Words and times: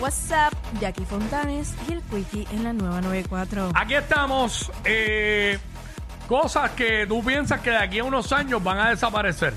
WhatsApp, 0.00 0.52
Jackie 0.80 1.04
Fontanes 1.04 1.74
y 1.88 1.92
el 1.92 2.02
Quickie 2.02 2.46
en 2.52 2.64
la 2.64 2.72
nueva 2.72 3.00
94. 3.00 3.70
Aquí 3.74 3.94
estamos. 3.94 4.70
eh, 4.84 5.58
cosas 6.28 6.70
que 6.72 7.06
tú 7.06 7.22
piensas 7.24 7.60
que 7.60 7.70
de 7.70 7.76
aquí 7.78 7.98
a 7.98 8.04
unos 8.04 8.32
años 8.32 8.62
van 8.62 8.78
a 8.78 8.90
desaparecer. 8.90 9.52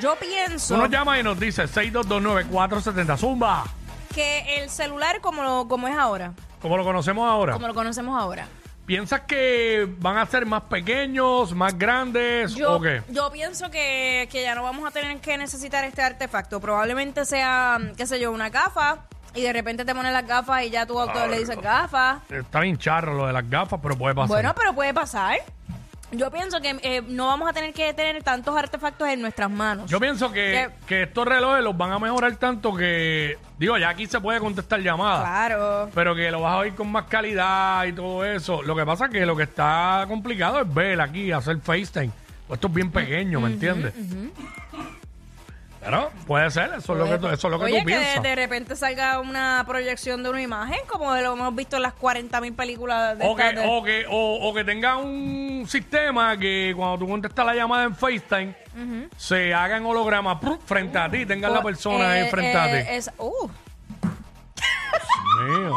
Yo 0.00 0.12
Tú 0.14 0.20
pienso 0.26 0.76
nos 0.76 0.90
llamas 0.90 1.20
y 1.20 1.22
nos 1.22 1.38
dices 1.38 1.70
6229470. 1.76 3.16
Zumba. 3.18 3.64
que 4.14 4.60
el 4.62 4.70
celular 4.70 5.20
como, 5.20 5.66
como 5.68 5.88
es 5.88 5.96
ahora, 5.96 6.32
Como 6.62 6.76
lo 6.76 6.84
conocemos 6.84 7.28
ahora. 7.28 7.52
como 7.54 7.66
lo 7.68 7.74
conocemos 7.74 8.20
ahora. 8.20 8.46
¿Piensas 8.86 9.22
que 9.22 9.88
van 9.98 10.18
a 10.18 10.26
ser 10.26 10.44
más 10.44 10.64
pequeños, 10.64 11.54
más 11.54 11.78
grandes 11.78 12.54
Yo, 12.54 12.76
o 12.76 12.80
qué? 12.80 13.02
yo 13.08 13.32
pienso 13.32 13.70
que, 13.70 14.28
que 14.30 14.42
ya 14.42 14.54
no 14.54 14.62
vamos 14.62 14.86
a 14.86 14.90
tener 14.90 15.16
que 15.20 15.38
necesitar 15.38 15.84
este 15.84 16.02
artefacto. 16.02 16.60
Probablemente 16.60 17.24
sea, 17.24 17.78
qué 17.96 18.06
sé 18.06 18.20
yo, 18.20 18.30
una 18.30 18.50
gafa 18.50 18.98
y 19.34 19.40
de 19.42 19.52
repente 19.52 19.84
te 19.86 19.94
pones 19.94 20.12
las 20.12 20.26
gafas 20.26 20.64
y 20.64 20.70
ya 20.70 20.84
tu 20.86 21.00
auto 21.00 21.26
le 21.26 21.38
dices 21.38 21.60
gafas. 21.60 22.18
Está 22.30 22.60
bien 22.60 22.76
charro 22.76 23.14
lo 23.14 23.26
de 23.26 23.32
las 23.32 23.48
gafas, 23.48 23.80
pero 23.82 23.96
puede 23.96 24.14
pasar. 24.14 24.28
Bueno, 24.28 24.54
pero 24.54 24.74
puede 24.74 24.92
pasar. 24.92 25.38
Yo 26.16 26.30
pienso 26.30 26.60
que 26.60 26.76
eh, 26.82 27.02
no 27.06 27.26
vamos 27.26 27.48
a 27.48 27.52
tener 27.52 27.72
que 27.72 27.92
tener 27.94 28.22
tantos 28.22 28.56
artefactos 28.56 29.08
en 29.08 29.20
nuestras 29.20 29.50
manos. 29.50 29.90
Yo 29.90 29.98
pienso 30.00 30.30
que, 30.32 30.70
Que- 30.86 31.02
estos 31.04 31.26
relojes 31.26 31.62
los 31.62 31.76
van 31.76 31.92
a 31.92 31.98
mejorar 31.98 32.34
tanto 32.36 32.74
que, 32.74 33.38
digo, 33.58 33.76
ya 33.78 33.88
aquí 33.90 34.06
se 34.06 34.20
puede 34.20 34.40
contestar 34.40 34.80
llamadas. 34.80 35.24
Claro. 35.28 35.90
Pero 35.94 36.14
que 36.14 36.30
lo 36.30 36.40
vas 36.40 36.54
a 36.54 36.58
oír 36.58 36.74
con 36.74 36.90
más 36.90 37.04
calidad 37.04 37.84
y 37.86 37.92
todo 37.92 38.24
eso. 38.24 38.62
Lo 38.62 38.74
que 38.76 38.84
pasa 38.84 39.06
es 39.06 39.10
que 39.10 39.26
lo 39.26 39.36
que 39.36 39.44
está 39.44 40.04
complicado 40.08 40.60
es 40.60 40.72
ver 40.74 41.00
aquí, 41.00 41.32
hacer 41.32 41.58
FaceTime. 41.60 42.10
Pues 42.46 42.58
esto 42.58 42.66
es 42.68 42.74
bien 42.74 42.90
pequeño, 42.90 43.40
¿me 43.40 43.48
entiendes? 43.48 43.94
Pero 45.84 46.10
puede 46.26 46.50
ser, 46.50 46.70
eso 46.78 46.92
es 46.94 46.98
lo 46.98 47.04
que 47.04 47.18
tú, 47.18 47.26
eso 47.28 47.46
es 47.46 47.50
lo 47.52 47.58
que 47.58 47.64
Oye, 47.66 47.80
tú 47.80 47.86
que 47.86 47.92
de, 47.94 47.98
piensas. 48.00 48.22
de 48.22 48.34
repente 48.34 48.76
salga 48.76 49.20
una 49.20 49.62
proyección 49.66 50.22
de 50.22 50.30
una 50.30 50.40
imagen, 50.40 50.78
como 50.86 51.12
de 51.12 51.20
lo 51.22 51.34
hemos 51.34 51.54
visto 51.54 51.76
en 51.76 51.82
las 51.82 51.92
40 51.92 52.40
mil 52.40 52.54
películas 52.54 53.18
de 53.18 53.26
O 53.26 53.36
que, 53.36 53.52
de- 53.52 53.66
o, 53.68 53.82
que, 53.82 54.06
o, 54.08 54.48
o 54.48 54.54
que 54.54 54.64
tenga 54.64 54.96
un 54.96 55.66
sistema 55.68 56.38
que 56.38 56.72
cuando 56.74 56.98
tú 56.98 57.06
contestas 57.08 57.44
la 57.44 57.54
llamada 57.54 57.84
en 57.84 57.94
FaceTime, 57.94 58.56
se 59.16 59.52
haga 59.52 59.76
en 59.76 59.84
holograma 59.84 60.40
frente 60.64 60.98
a 60.98 61.10
ti, 61.10 61.26
tengas 61.26 61.52
la 61.52 61.62
persona 61.62 62.12
ahí 62.12 62.22
Eh, 62.22 62.30
frente 62.30 62.56
a 62.56 62.80
eh, 62.80 62.84
ti. 62.84 62.88
es- 62.94 63.10
uh, 63.18 63.48
Mío, 65.42 65.74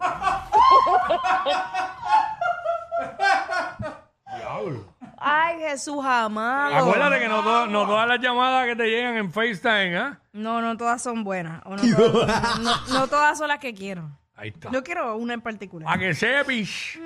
Diablo. 4.36 4.84
Ay, 5.18 5.59
Jesús 5.70 6.04
amado. 6.04 6.76
Acuérdate 6.76 7.18
que 7.20 7.28
no, 7.28 7.42
to- 7.42 7.66
no 7.66 7.86
todas 7.86 8.06
las 8.08 8.20
llamadas 8.20 8.66
que 8.66 8.76
te 8.76 8.88
llegan 8.88 9.16
en 9.16 9.30
FaceTime, 9.32 9.96
¿ah? 9.96 10.20
No, 10.32 10.60
no 10.60 10.76
todas 10.76 11.02
son 11.02 11.24
buenas. 11.24 11.62
o 11.64 11.76
no, 11.76 11.82
todas, 11.96 12.58
no, 12.60 12.86
no 12.88 13.08
todas 13.08 13.38
son 13.38 13.48
las 13.48 13.58
que 13.58 13.74
quiero. 13.74 14.10
Ahí 14.36 14.48
está. 14.50 14.70
Yo 14.70 14.82
quiero 14.82 15.16
una 15.16 15.34
en 15.34 15.40
particular. 15.42 15.92
A 15.92 15.98
que 15.98 16.14
sepis. 16.14 16.98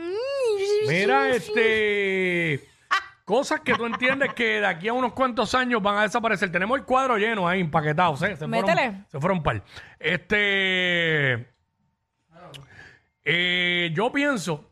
Mira, 0.88 1.30
este. 1.30 2.68
Cosas 3.24 3.60
que 3.60 3.74
tú 3.74 3.86
entiendes 3.86 4.34
que 4.34 4.60
de 4.60 4.66
aquí 4.66 4.86
a 4.88 4.92
unos 4.92 5.14
cuantos 5.14 5.54
años 5.54 5.82
van 5.82 5.96
a 5.96 6.02
desaparecer. 6.02 6.52
Tenemos 6.52 6.78
el 6.78 6.84
cuadro 6.84 7.16
lleno 7.16 7.48
ahí, 7.48 7.60
empaquetado. 7.60 8.16
¿sí? 8.16 8.26
Se 8.26 8.36
fueron, 8.36 8.50
Métele. 8.50 9.04
se 9.10 9.18
fueron 9.18 9.42
par. 9.42 9.62
Este. 9.98 11.48
eh, 13.24 13.90
yo 13.94 14.12
pienso 14.12 14.70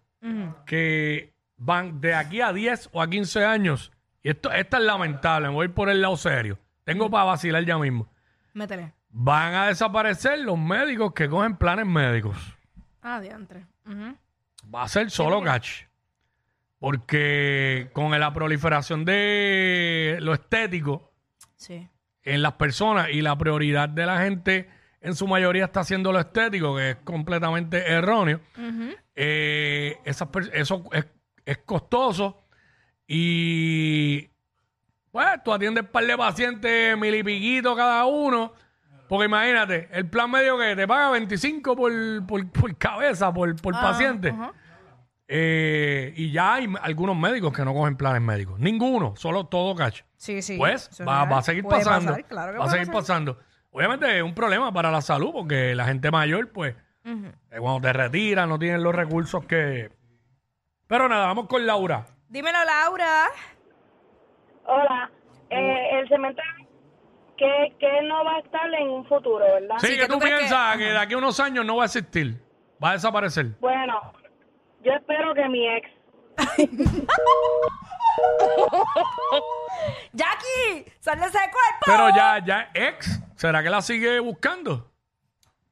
que 0.66 1.31
van 1.64 2.00
de 2.00 2.14
aquí 2.14 2.40
a 2.40 2.52
10 2.52 2.90
o 2.92 3.00
a 3.02 3.08
15 3.08 3.44
años. 3.44 3.92
Y 4.22 4.30
esto, 4.30 4.50
esta 4.52 4.78
es 4.78 4.82
lamentable. 4.84 5.48
Me 5.48 5.54
voy 5.54 5.68
por 5.68 5.88
el 5.88 6.00
lado 6.02 6.16
serio. 6.16 6.58
Tengo 6.84 7.10
para 7.10 7.24
vacilar 7.24 7.64
ya 7.64 7.78
mismo. 7.78 8.08
Métele. 8.54 8.92
Van 9.10 9.54
a 9.54 9.66
desaparecer 9.66 10.38
los 10.40 10.58
médicos 10.58 11.12
que 11.12 11.28
cogen 11.28 11.56
planes 11.56 11.86
médicos. 11.86 12.36
Ah, 13.02 13.20
diantre. 13.20 13.66
Ujú. 13.86 14.16
Va 14.74 14.82
a 14.84 14.88
ser 14.88 15.10
solo 15.10 15.42
catch. 15.42 15.82
Porque 16.78 17.90
con 17.92 18.18
la 18.18 18.32
proliferación 18.32 19.04
de 19.04 20.18
lo 20.20 20.34
estético 20.34 21.12
Sí. 21.56 21.88
en 22.24 22.42
las 22.42 22.54
personas 22.54 23.08
y 23.10 23.22
la 23.22 23.36
prioridad 23.38 23.88
de 23.88 24.04
la 24.06 24.20
gente 24.20 24.68
en 25.00 25.14
su 25.14 25.28
mayoría 25.28 25.66
está 25.66 25.80
haciendo 25.80 26.10
lo 26.12 26.18
estético, 26.18 26.76
que 26.76 26.90
es 26.90 26.96
completamente 27.04 27.92
erróneo, 27.92 28.40
eh, 29.14 29.98
esas 30.04 30.28
per- 30.28 30.50
eso 30.54 30.84
es, 30.92 31.06
es 31.44 31.58
costoso 31.58 32.44
y 33.06 34.30
pues 35.10 35.26
tú 35.44 35.52
atiendes 35.52 35.84
un 35.84 35.90
par 35.90 36.04
de 36.06 36.16
pacientes 36.16 36.96
mil 36.98 37.14
y 37.14 37.22
piquito 37.22 37.76
cada 37.76 38.04
uno. 38.06 38.52
Porque 39.08 39.26
imagínate, 39.26 39.88
el 39.92 40.08
plan 40.08 40.30
medio 40.30 40.56
que 40.58 40.74
te 40.74 40.88
paga 40.88 41.10
25 41.10 41.76
por, 41.76 41.92
por, 42.26 42.50
por 42.50 42.76
cabeza, 42.78 43.32
por, 43.32 43.54
por 43.60 43.74
Ah, 43.76 43.82
paciente. 43.82 44.30
ajá. 44.30 44.52
Eh, 45.28 46.12
y 46.16 46.30
ya 46.30 46.54
hay 46.54 46.66
algunos 46.82 47.16
médicos 47.16 47.52
que 47.54 47.64
no 47.64 47.72
cogen 47.74 47.96
planes 47.96 48.22
médicos. 48.22 48.58
Ninguno, 48.58 49.14
solo 49.16 49.44
todo 49.46 49.74
cash. 49.74 50.00
Sí, 50.16 50.40
sí. 50.42 50.56
Pues 50.56 50.88
eso 50.92 51.02
es 51.02 51.08
va, 51.08 51.20
real. 51.24 51.32
va 51.34 51.38
a 51.38 51.42
seguir 51.42 51.62
Puede 51.64 51.84
pasando. 51.84 52.10
pasar, 52.12 52.26
claro 52.26 52.52
que 52.52 52.58
va 52.58 52.64
a 52.64 52.66
puede 52.68 52.78
seguir 52.80 52.92
pasar. 52.92 53.02
pasando. 53.02 53.38
Obviamente 53.70 54.16
es 54.18 54.22
un 54.22 54.34
problema 54.34 54.72
para 54.72 54.90
la 54.90 55.00
salud 55.02 55.30
porque 55.32 55.74
la 55.74 55.84
gente 55.86 56.10
mayor, 56.10 56.50
pues, 56.52 56.74
eh, 57.04 57.58
cuando 57.58 57.80
te 57.80 57.92
retiran 57.92 58.48
no 58.48 58.58
tienen 58.58 58.82
los 58.82 58.94
recursos 58.94 59.44
que... 59.44 59.90
Pero 60.92 61.08
nada, 61.08 61.24
vamos 61.28 61.46
con 61.46 61.64
Laura. 61.66 62.04
Dímelo, 62.28 62.58
Laura. 62.66 63.30
Hola, 64.66 65.10
eh, 65.48 65.88
el 65.98 66.06
cementerio 66.06 66.66
que, 67.38 67.74
que 67.80 68.02
no 68.02 68.22
va 68.22 68.34
a 68.36 68.40
estar 68.40 68.74
en 68.74 68.90
un 68.90 69.06
futuro, 69.06 69.38
¿verdad? 69.42 69.76
Sí, 69.78 69.86
Sí, 69.86 69.94
que 69.94 70.00
que 70.00 70.06
tú 70.06 70.12
tú 70.12 70.18
crees 70.18 70.34
que- 70.34 70.40
piensas 70.40 70.76
que, 70.76 70.84
de 70.84 70.98
aquí 70.98 71.14
a 71.14 71.16
unos 71.16 71.40
años 71.40 71.64
no 71.64 71.76
va 71.76 71.84
a 71.84 71.86
existir. 71.86 72.38
Va 72.84 72.90
a 72.90 72.92
desaparecer. 72.92 73.46
Bueno, 73.58 74.12
yo 74.82 74.92
espero 74.92 75.32
que 75.32 75.48
mi 75.48 75.66
ex. 75.66 75.88
Jackie, 80.12 80.92
sal 81.00 81.18
de 81.20 81.24
ese 81.26 81.38
cuerpo. 81.38 81.86
Pero 81.86 82.10
ya, 82.14 82.38
ya 82.44 82.70
ex, 82.74 83.18
¿será 83.36 83.62
que 83.62 83.70
la 83.70 83.80
sigue 83.80 84.20
buscando? 84.20 84.92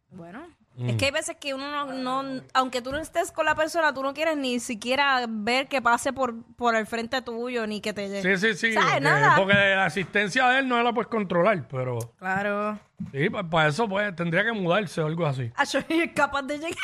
Bueno. 0.08 0.48
Es 0.88 0.96
que 0.96 1.04
hay 1.06 1.10
veces 1.10 1.36
que 1.40 1.52
uno 1.54 1.86
no, 1.86 2.22
no- 2.24 2.42
aunque 2.54 2.80
tú 2.82 2.90
no 2.92 2.98
estés 2.98 3.32
con 3.32 3.44
la 3.44 3.54
persona, 3.54 3.92
tú 3.92 4.02
no 4.02 4.14
quieres 4.14 4.36
ni 4.36 4.60
siquiera 4.60 5.24
ver 5.28 5.68
que 5.68 5.82
pase 5.82 6.12
por, 6.12 6.42
por 6.56 6.74
el 6.74 6.86
frente 6.86 7.20
tuyo, 7.22 7.66
ni 7.66 7.80
que 7.80 7.92
te 7.92 8.08
llegue. 8.08 8.36
Sí, 8.38 8.54
sí, 8.54 8.68
sí. 8.68 8.72
¿Sabes? 8.74 8.88
porque, 8.94 9.00
Nada. 9.04 9.36
porque 9.36 9.54
la 9.54 9.84
asistencia 9.84 10.48
de 10.48 10.60
él 10.60 10.68
no 10.68 10.82
la 10.82 10.92
puedes 10.92 11.08
controlar, 11.08 11.66
pero 11.68 11.98
Claro. 12.18 12.78
sí, 13.12 13.28
pues, 13.30 13.44
para 13.50 13.68
eso 13.68 13.88
pues 13.88 14.14
tendría 14.16 14.44
que 14.44 14.52
mudarse 14.52 15.00
o 15.00 15.06
algo 15.06 15.26
así. 15.26 15.50
Ah, 15.56 15.64
yo 15.64 15.80
soy 15.88 16.08
capaz 16.14 16.42
de 16.42 16.58
llegar. 16.58 16.74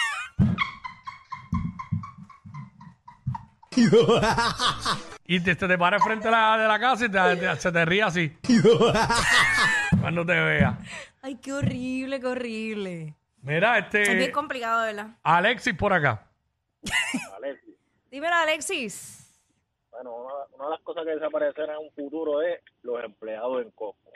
Y 5.28 5.40
te, 5.40 5.56
te, 5.56 5.66
te 5.66 5.76
pares 5.76 6.00
frente 6.04 6.28
a 6.28 6.30
la, 6.30 6.56
de 6.56 6.68
la 6.68 6.78
casa 6.78 7.04
y 7.06 7.08
te- 7.08 7.36
te- 7.36 7.56
se 7.56 7.72
te 7.72 7.84
ríe 7.84 8.02
así. 8.02 8.32
Cuando 10.00 10.24
te 10.24 10.32
vea. 10.38 10.78
Ay, 11.20 11.36
qué 11.42 11.52
horrible, 11.52 12.20
qué 12.20 12.26
horrible. 12.26 13.14
Mira, 13.46 13.78
Es 13.78 13.90
bien 13.92 14.18
este. 14.18 14.32
complicado, 14.32 14.82
verdad. 14.84 15.06
Alexis 15.22 15.74
por 15.74 15.92
acá. 15.92 16.26
Alexis. 17.36 17.74
Dímelo, 18.10 18.34
Alexis. 18.34 19.22
Bueno, 19.90 20.14
una, 20.16 20.34
una 20.54 20.64
de 20.66 20.70
las 20.72 20.80
cosas 20.80 21.04
que 21.04 21.10
desaparecerán 21.12 21.76
en 21.76 21.84
un 21.86 21.90
futuro 21.92 22.42
es 22.42 22.60
los 22.82 23.02
empleados 23.04 23.62
en 23.62 23.70
Costco. 23.70 24.10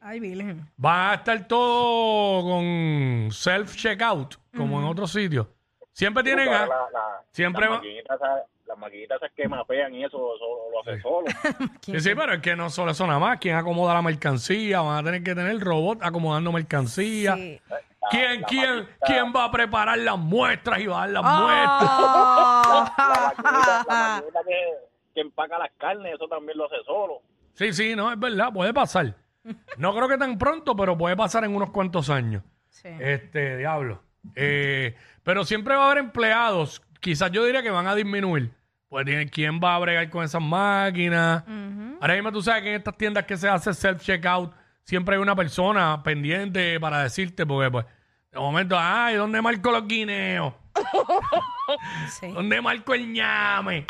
Ay, 0.00 0.18
Virgen. 0.20 0.66
Va 0.84 1.12
a 1.12 1.14
estar 1.14 1.46
todo 1.46 2.42
con 2.42 3.30
self-checkout, 3.30 4.36
como 4.56 4.80
en 4.80 4.86
otros 4.86 5.12
sitios. 5.12 5.46
Siempre 5.92 6.22
tienen. 6.24 6.46
La- 6.46 6.66
la- 6.66 7.22
siempre 7.30 7.66
las 7.66 7.76
maquinitas, 7.78 8.18
las 8.66 8.78
maquinitas 8.78 9.20
que 9.36 9.46
mapean 9.48 9.94
y 9.94 10.04
eso, 10.04 10.34
eso 10.34 10.70
lo 10.72 10.80
hace 10.80 11.00
solo. 11.02 11.26
Sí, 11.82 12.00
sí, 12.00 12.14
pero 12.16 12.32
es 12.34 12.40
que 12.40 12.56
no 12.56 12.70
solo 12.70 12.92
eso 12.92 13.06
nada 13.06 13.18
más. 13.20 13.38
¿Quién 13.38 13.54
acomoda 13.56 13.94
la 13.94 14.02
mercancía? 14.02 14.80
Van 14.80 14.98
a 14.98 15.04
tener 15.04 15.22
que 15.22 15.34
tener 15.34 15.60
robot 15.60 15.98
acomodando 16.02 16.50
mercancía. 16.52 17.34
Sí. 17.36 17.60
¿Quién, 18.12 18.40
la 18.42 18.46
quién, 18.46 18.70
maquinita- 18.70 18.96
quién 19.06 19.32
va 19.34 19.44
a 19.44 19.50
preparar 19.50 19.98
las 19.98 20.18
muestras 20.18 20.78
y 20.80 20.86
va 20.86 20.98
a 20.98 21.00
dar 21.00 21.10
las 21.10 21.22
Ah. 21.26 22.94
La 22.98 23.20
maquinita, 23.26 23.84
la 23.88 24.14
maquinita 24.14 24.40
que, 24.46 24.60
que 25.14 25.20
empaca 25.20 25.58
las 25.58 25.70
carnes, 25.78 26.14
eso 26.14 26.28
también 26.28 26.56
lo 26.58 26.66
hace 26.66 26.76
solo. 26.86 27.14
muestras? 27.14 27.32
Sí, 27.54 27.72
sí, 27.72 27.96
no, 27.96 28.12
es 28.12 28.18
verdad, 28.18 28.52
puede 28.52 28.72
pasar. 28.72 29.14
No 29.76 29.94
creo 29.94 30.08
que 30.08 30.16
tan 30.18 30.38
pronto, 30.38 30.76
pero 30.76 30.96
puede 30.96 31.16
pasar 31.16 31.44
en 31.44 31.54
unos 31.56 31.70
cuantos 31.70 32.08
años. 32.10 32.42
Sí. 32.70 32.88
Este, 33.00 33.56
diablo. 33.58 34.02
Eh, 34.36 34.94
pero 35.24 35.44
siempre 35.44 35.74
va 35.74 35.82
a 35.82 35.86
haber 35.86 35.98
empleados. 35.98 36.80
Quizás 37.00 37.30
yo 37.32 37.44
diría 37.44 37.62
que 37.62 37.70
van 37.70 37.86
a 37.88 37.94
disminuir. 37.94 38.52
Pues 38.88 39.04
tiene- 39.04 39.26
quién 39.28 39.58
va 39.62 39.74
a 39.74 39.78
bregar 39.78 40.08
con 40.10 40.22
esas 40.24 40.40
máquinas. 40.42 41.44
Ahora 42.00 42.14
mismo 42.14 42.30
tú 42.30 42.42
sabes 42.42 42.62
que 42.62 42.68
en 42.70 42.76
estas 42.76 42.96
tiendas 42.96 43.24
que 43.24 43.36
se 43.36 43.48
hace 43.48 43.70
self-checkout, 43.70 44.52
siempre 44.84 45.16
hay 45.16 45.22
una 45.22 45.34
persona 45.34 46.02
pendiente 46.02 46.78
para 46.78 47.02
decirte, 47.02 47.44
porque 47.46 47.70
pues, 47.70 47.86
de 48.32 48.38
momento, 48.40 48.76
ay, 48.78 49.16
¿dónde 49.16 49.40
marco 49.42 49.70
los 49.70 49.86
guineos? 49.86 50.54
Sí. 52.08 52.28
¿Dónde 52.32 52.60
marco 52.60 52.92
el 52.92 53.12
ñame? 53.12 53.86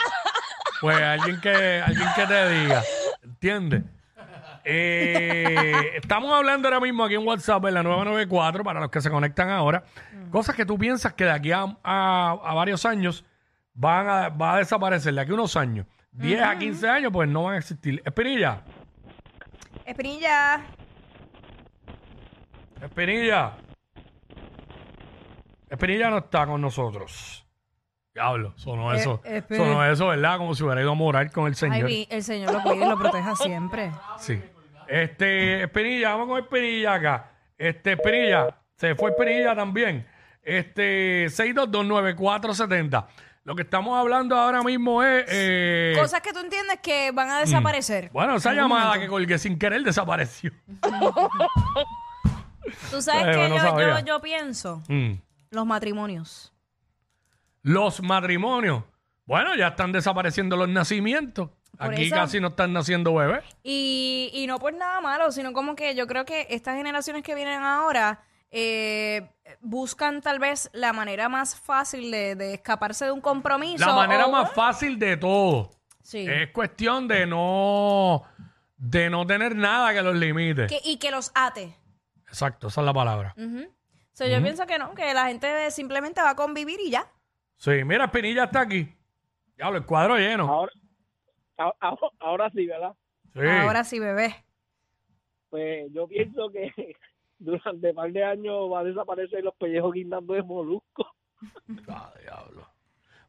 Pues 0.81 1.00
alguien 1.00 1.41
que, 1.41 1.83
alguien 1.85 2.09
que 2.15 2.27
te 2.27 2.49
diga, 2.50 2.83
¿entiendes? 3.25 3.83
eh, 4.65 5.93
estamos 5.94 6.33
hablando 6.33 6.69
ahora 6.69 6.79
mismo 6.81 7.03
aquí 7.05 7.15
en 7.15 7.27
WhatsApp 7.27 7.65
en 7.67 7.75
la 7.75 7.83
994 7.83 8.62
para 8.62 8.79
los 8.81 8.91
que 8.91 9.00
se 9.00 9.11
conectan 9.11 9.50
ahora. 9.50 9.83
Cosas 10.31 10.55
que 10.55 10.65
tú 10.65 10.79
piensas 10.79 11.15
que 11.15 11.25
de 11.25 11.31
aquí 11.33 11.50
a, 11.50 11.65
a- 11.83 12.39
a 12.44 12.55
varios 12.55 12.85
años 12.87 13.25
van 13.75 14.09
a, 14.09 14.29
va 14.29 14.55
a 14.55 14.59
desaparecer, 14.59 15.12
de 15.15 15.21
aquí 15.21 15.31
a 15.33 15.35
unos 15.35 15.56
años. 15.56 15.87
10 16.12 16.43
a 16.43 16.56
15 16.59 16.89
años, 16.89 17.12
pues 17.12 17.29
no 17.29 17.44
van 17.44 17.55
a 17.55 17.59
existir. 17.59 18.00
Espinilla, 18.05 18.61
Espinilla. 19.85 20.61
Espinilla. 22.81 23.53
Espinilla 25.73 26.11
no 26.11 26.19
está 26.19 26.47
con 26.47 26.61
nosotros. 26.61 27.45
Diablo, 28.15 28.53
sonó 28.57 28.93
Eh, 28.93 28.99
eso. 28.99 29.23
espe- 29.25 29.57
sonó 29.57 29.83
eso, 29.85 30.09
¿verdad? 30.09 30.37
Como 30.37 30.55
si 30.55 30.63
hubiera 30.63 30.83
ido 30.83 30.93
a 30.93 30.95
morar 30.95 31.31
con 31.33 31.45
el 31.47 31.53
Ay, 31.53 31.55
señor. 31.55 31.87
vi- 31.87 32.07
el 32.11 32.23
Señor 32.23 32.53
lo 32.53 32.63
cuide 32.63 32.85
y 32.85 32.89
lo 32.89 32.99
proteja 32.99 33.35
siempre. 33.37 33.91
Sí. 34.19 34.39
Este, 34.87 35.63
Espinilla, 35.63 36.11
vamos 36.11 36.29
con 36.29 36.39
Espinilla 36.41 36.95
acá. 36.95 37.31
Este, 37.57 37.93
Espinilla, 37.93 38.55
se 38.77 38.95
fue 38.95 39.11
Espinilla 39.13 39.57
también. 39.57 40.07
Este, 40.43 41.31
6229470. 41.31 43.07
Lo 43.45 43.55
que 43.57 43.63
estamos 43.63 43.99
hablando 43.99 44.37
ahora 44.37 44.63
mismo 44.63 45.03
es. 45.03 45.25
eh, 45.29 45.95
Cosas 45.99 46.21
que 46.21 46.33
tú 46.35 46.41
entiendes 46.41 46.81
que 46.83 47.11
van 47.13 47.31
a 47.31 47.39
desaparecer. 47.41 48.11
bueno, 48.13 48.37
esa 48.37 48.53
llamada 48.53 49.01
que 49.01 49.09
colgué 49.09 49.39
sin 49.39 49.59
querer 49.59 49.83
desapareció. 49.83 50.53
Tú 52.91 53.03
sabes 53.03 53.37
Eh, 53.37 53.41
que 53.41 53.49
no 53.49 53.57
yo, 53.57 53.63
sabía. 53.63 54.01
yo, 54.01 54.07
yo 54.07 54.21
pienso, 54.21 54.83
Mm. 54.89 55.13
Los 55.53 55.67
matrimonios. 55.67 56.53
Los 57.63 58.03
matrimonios. 58.03 58.83
Bueno, 59.25 59.55
ya 59.55 59.69
están 59.69 59.93
desapareciendo 59.93 60.57
los 60.57 60.69
nacimientos. 60.69 61.51
Por 61.79 61.93
Aquí 61.93 62.07
eso- 62.07 62.17
casi 62.17 62.41
no 62.41 62.49
están 62.49 62.73
naciendo 62.73 63.15
bebés. 63.15 63.45
Y, 63.63 64.31
y 64.35 64.47
no 64.47 64.59
por 64.59 64.75
nada 64.75 65.01
malo, 65.01 65.31
sino 65.31 65.53
como 65.53 65.75
que 65.77 65.95
yo 65.95 66.07
creo 66.07 66.25
que 66.25 66.47
estas 66.51 66.77
generaciones 66.77 67.23
que 67.23 67.35
vienen 67.35 67.63
ahora 67.63 68.25
eh, 68.51 69.31
buscan 69.61 70.21
tal 70.21 70.39
vez 70.39 70.69
la 70.75 70.93
manera 70.93 71.29
más 71.31 71.59
fácil 71.59 72.11
de, 72.11 72.35
de 72.35 72.55
escaparse 72.55 73.07
de 73.07 73.13
un 73.13 73.21
compromiso. 73.23 73.87
La 73.87 73.95
manera 73.95 74.27
o- 74.27 74.31
más 74.33 74.53
fácil 74.53 74.99
de 74.99 75.17
todo. 75.17 75.71
Sí. 76.03 76.27
Es 76.29 76.51
cuestión 76.51 77.07
de 77.09 77.27
no 77.27 78.23
de 78.77 79.09
no 79.09 79.25
tener 79.27 79.55
nada 79.55 79.95
que 79.95 80.03
los 80.03 80.17
limite. 80.17 80.67
Que- 80.67 80.81
y 80.85 80.97
que 80.99 81.11
los 81.11 81.31
ate. 81.35 81.77
Exacto, 82.27 82.67
esa 82.69 82.81
es 82.81 82.85
la 82.85 82.93
palabra. 82.93 83.35
Ujú. 83.39 83.73
So, 84.12 84.26
Yo 84.26 84.43
pienso 84.43 84.67
que 84.67 84.79
no, 84.79 84.94
que 84.94 85.14
la 85.14 85.26
gente 85.26 85.70
simplemente 85.70 86.20
va 86.20 86.31
a 86.31 86.37
convivir 86.37 86.79
y 86.81 86.91
ya. 86.91 87.06
Sí, 87.56 87.82
mira, 87.85 88.05
Espinilla 88.05 88.44
está 88.44 88.61
aquí. 88.61 88.94
Diablo, 89.56 89.79
el 89.79 89.87
cuadro 89.87 90.17
lleno. 90.17 90.49
Ahora, 90.49 90.73
ahora 92.20 92.50
sí, 92.50 92.67
¿verdad? 92.67 92.93
Sí. 93.35 93.41
Ahora 93.41 93.85
sí, 93.85 93.99
bebé. 93.99 94.35
Pues 95.50 95.87
yo 95.93 96.06
pienso 96.09 96.50
que 96.50 96.70
durante 97.38 97.91
un 97.91 97.94
par 97.94 98.12
de 98.12 98.25
años 98.25 98.70
va 98.73 98.81
a 98.81 98.85
desaparecer 98.85 99.43
los 99.44 99.55
pellejos 99.55 99.93
guindando 99.94 100.35
de 100.35 100.43
molusco. 100.43 101.06
Ah, 101.88 102.12
diablo. 102.20 102.67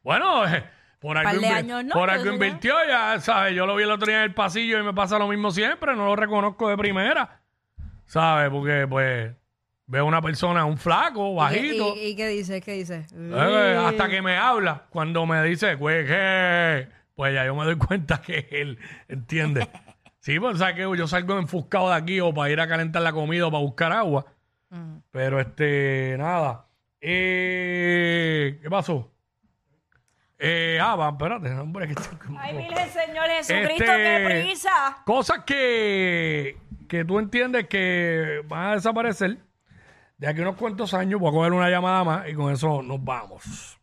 Bueno, 0.02 0.46
eh, 0.46 0.64
por 1.00 1.16
algo, 1.16 1.30
Par 1.30 1.40
de 1.40 1.46
invi- 1.46 1.52
años, 1.54 1.84
¿no? 1.84 1.92
por 1.94 2.08
Pero 2.08 2.12
algo 2.12 2.24
eso 2.24 2.38
ya- 2.40 2.46
invirtió 2.46 2.74
ya, 2.86 3.20
¿sabes? 3.20 3.54
Yo 3.54 3.66
lo 3.66 3.74
vi 3.76 3.84
el 3.84 3.90
otro 3.90 4.06
día 4.06 4.18
en 4.18 4.24
el 4.24 4.34
pasillo 4.34 4.78
y 4.78 4.82
me 4.82 4.92
pasa 4.94 5.18
lo 5.18 5.28
mismo 5.28 5.50
siempre, 5.50 5.94
no 5.96 6.06
lo 6.06 6.16
reconozco 6.16 6.68
de 6.68 6.76
primera, 6.76 7.40
¿sabes? 8.04 8.50
Porque, 8.50 8.86
pues, 8.88 9.34
veo 9.86 10.06
una 10.06 10.22
persona, 10.22 10.64
un 10.64 10.78
flaco, 10.78 11.34
bajito, 11.34 11.94
¿Y, 11.96 12.00
y- 12.00 12.06
y 12.10 12.16
qué 12.16 12.28
dice? 12.28 12.60
¿Qué 12.60 12.72
dice? 12.72 13.06
eh, 13.14 13.76
hasta 13.86 14.08
que 14.08 14.22
me 14.22 14.36
habla, 14.36 14.86
cuando 14.90 15.26
me 15.26 15.42
dice, 15.44 15.76
pues, 15.76 16.06
¿qué? 16.06 16.88
Pues 17.14 17.34
ya 17.34 17.44
yo 17.44 17.54
me 17.54 17.64
doy 17.64 17.76
cuenta 17.88 18.20
que 18.20 18.48
él, 18.50 18.78
¿entiendes? 19.08 19.68
Sí, 20.20 20.40
pues, 20.40 20.58
¿sabes 20.58 20.74
que 20.76 20.82
Yo 20.96 21.06
salgo 21.06 21.38
enfuscado 21.38 21.90
de 21.90 21.96
aquí 21.96 22.18
o 22.20 22.32
para 22.32 22.50
ir 22.50 22.60
a 22.60 22.66
calentar 22.66 23.02
la 23.02 23.12
comida 23.12 23.46
o 23.46 23.50
para 23.50 23.62
buscar 23.62 23.92
agua. 23.92 24.24
Mm. 24.70 24.96
Pero 25.10 25.38
este, 25.38 26.16
nada. 26.18 26.66
Eh, 27.00 28.58
¿Qué 28.62 28.70
pasó? 28.70 29.10
Eh, 30.38 30.78
ah, 30.80 30.96
va, 30.96 31.10
espérate, 31.10 31.50
hombre. 31.52 31.88
Que 31.88 31.94
Ay, 32.38 32.56
Virgen 32.56 32.88
Señor 32.90 33.26
Jesucristo, 33.28 33.84
Este- 33.84 33.96
qué 34.26 34.42
prisa. 34.44 34.96
Cosas 35.04 35.44
que, 35.44 36.56
que 36.88 37.04
tú 37.04 37.18
entiendes 37.18 37.66
que 37.68 38.40
van 38.48 38.70
a 38.70 38.74
desaparecer. 38.74 39.38
De 40.24 40.30
aquí 40.30 40.40
a 40.40 40.44
unos 40.44 40.56
cuantos 40.56 40.94
años 40.94 41.20
voy 41.20 41.28
a 41.28 41.32
coger 41.32 41.52
una 41.52 41.68
llamada 41.68 42.02
más 42.02 42.26
y 42.30 42.32
con 42.32 42.50
eso 42.50 42.80
nos 42.82 43.04
vamos. 43.04 43.78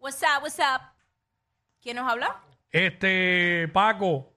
What's 0.00 0.20
up, 0.20 0.42
what's 0.42 0.58
up? 0.58 0.80
¿Quién 1.80 1.94
nos 1.94 2.10
habla? 2.10 2.42
Este, 2.72 3.68
Paco. 3.68 4.28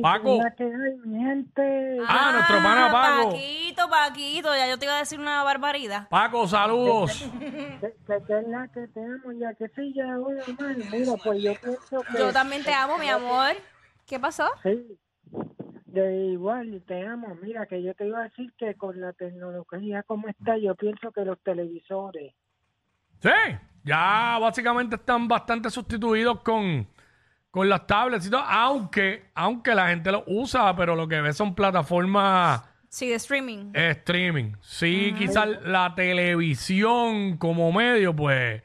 Paco. 0.00 0.40
gente. 0.56 1.98
Ah, 2.06 2.30
nuestro 2.34 2.62
pana 2.62 2.88
Paco. 2.92 3.30
Paquito, 3.30 3.90
Paquito, 3.90 4.54
ya 4.54 4.68
yo 4.68 4.78
te 4.78 4.84
iba 4.84 4.94
a 4.94 4.98
decir 4.98 5.18
una 5.18 5.42
barbaridad. 5.42 6.08
Paco, 6.08 6.46
saludos. 6.46 7.28
Que, 7.40 7.92
que, 8.06 8.22
que 8.24 8.38
es 8.38 8.46
la 8.46 8.68
que 8.68 8.86
te 8.86 9.00
amo, 9.00 9.32
ya 9.32 9.54
que 9.54 9.68
sí, 9.70 9.92
ya 9.92 10.16
voy 10.18 10.38
a 10.38 10.44
amar. 10.44 10.76
Mira, 10.76 11.14
pues 11.16 11.42
yo 11.42 11.54
pienso 11.56 12.00
que. 12.12 12.16
Yo 12.16 12.32
también 12.32 12.62
te 12.62 12.72
amo, 12.72 12.96
mi 12.96 13.08
amor. 13.08 13.56
¿Qué 14.06 14.20
pasó? 14.20 14.48
Sí. 14.62 14.96
De 15.94 16.26
igual, 16.32 16.82
te 16.86 17.06
amo. 17.06 17.36
Mira, 17.40 17.66
que 17.66 17.80
yo 17.82 17.94
te 17.94 18.08
iba 18.08 18.18
a 18.20 18.24
decir 18.24 18.52
que 18.58 18.74
con 18.74 19.00
la 19.00 19.12
tecnología 19.12 20.02
como 20.02 20.26
está, 20.28 20.56
yo 20.58 20.74
pienso 20.74 21.12
que 21.12 21.24
los 21.24 21.38
televisores. 21.42 22.34
Sí, 23.20 23.30
ya 23.84 24.38
básicamente 24.40 24.96
están 24.96 25.28
bastante 25.28 25.70
sustituidos 25.70 26.40
con, 26.40 26.86
con 27.50 27.68
las 27.68 27.86
tablets 27.86 28.26
y 28.26 28.30
todo, 28.30 28.40
aunque, 28.42 29.26
aunque 29.36 29.72
la 29.74 29.88
gente 29.88 30.10
lo 30.10 30.24
usa, 30.26 30.74
pero 30.74 30.96
lo 30.96 31.06
que 31.06 31.20
ve 31.20 31.32
son 31.32 31.54
plataformas 31.54 32.62
Sí, 32.88 33.08
de 33.10 33.14
streaming. 33.14 33.70
eh, 33.74 33.90
streaming. 33.90 34.52
Sí, 34.62 35.14
quizás 35.16 35.48
la 35.62 35.94
televisión 35.94 37.36
como 37.38 37.70
medio, 37.72 38.14
pues, 38.16 38.62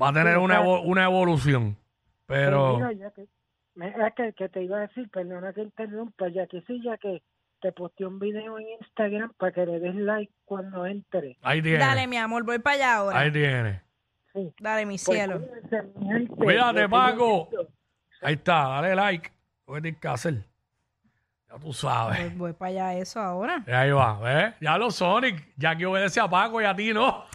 va 0.00 0.10
a 0.10 0.12
tener 0.12 0.36
una, 0.36 0.62
evo- 0.62 0.82
una 0.84 1.04
evolución. 1.04 1.76
Pero, 2.26 2.76
Mira, 2.76 2.92
ya 2.92 3.10
que, 3.12 3.22
me- 3.22 3.28
es 3.80 4.14
que, 4.14 4.32
que 4.32 4.48
te 4.48 4.62
iba 4.62 4.78
a 4.78 4.80
decir, 4.82 5.08
perdona 5.10 5.52
que 5.52 5.62
interrumpa, 5.62 6.28
ya 6.28 6.46
que 6.46 6.62
sí, 6.62 6.80
ya 6.84 6.96
que 6.98 7.22
te 7.60 7.72
posteé 7.72 8.06
un 8.06 8.18
video 8.18 8.58
en 8.58 8.68
Instagram 8.80 9.32
para 9.38 9.52
que 9.52 9.66
le 9.66 9.80
des 9.80 9.94
like 9.94 10.32
cuando 10.44 10.86
entre. 10.86 11.36
ahí 11.42 11.62
tiene. 11.62 11.78
Dale, 11.78 12.06
mi 12.06 12.16
amor, 12.16 12.44
voy 12.44 12.58
para 12.58 12.76
allá 12.76 12.96
ahora. 12.96 13.18
Ahí 13.20 13.30
tiene. 13.32 13.82
Sí. 14.32 14.52
Dale, 14.60 14.84
mi 14.86 14.94
Pues, 14.94 15.02
cielo. 15.02 15.40
Cuídate, 16.36 16.88
Paco. 16.88 17.48
Ahí 18.22 18.34
está, 18.34 18.68
dale 18.68 18.94
like. 18.94 19.30
Lo 19.66 19.74
que 19.74 19.80
tienes 19.80 20.00
que 20.00 20.08
hacer. 20.08 20.34
Ya 21.48 21.58
tú 21.58 21.72
sabes. 21.72 22.18
Voy, 22.30 22.38
voy 22.38 22.52
para 22.52 22.70
allá 22.70 22.94
eso 22.94 23.20
ahora. 23.20 23.64
Ahí 23.66 23.90
va, 23.90 24.18
¿ves? 24.20 24.54
Ya 24.60 24.76
lo 24.76 24.90
Sonic, 24.90 25.52
ya 25.56 25.74
que 25.76 25.86
obedece 25.86 26.20
a 26.20 26.28
Paco 26.28 26.60
y 26.60 26.64
a 26.64 26.74
ti 26.76 26.92
no. 26.92 27.24